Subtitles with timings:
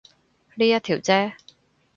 [0.55, 1.33] 呢一條啫